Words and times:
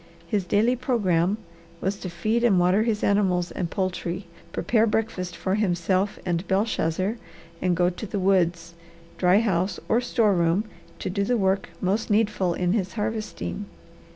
His 0.27 0.45
daily 0.45 0.75
programme 0.75 1.37
was 1.79 1.97
to 1.99 2.09
feed 2.09 2.43
and 2.43 2.57
water 2.59 2.81
his 2.81 3.03
animals 3.03 3.51
and 3.51 3.69
poultry, 3.69 4.25
prepare 4.51 4.87
breakfast 4.87 5.35
for 5.35 5.53
himself 5.53 6.17
and 6.25 6.47
Belshazzar, 6.47 7.17
and 7.61 7.75
go 7.77 7.91
to 7.91 8.07
the 8.07 8.17
woods, 8.19 8.73
dry 9.19 9.41
house 9.41 9.79
or 9.87 10.01
store 10.01 10.33
room 10.33 10.63
to 10.97 11.11
do 11.11 11.23
the 11.23 11.37
work 11.37 11.69
most 11.81 12.09
needful 12.09 12.55
in 12.55 12.73
his 12.73 12.93
harvesting. 12.93 13.65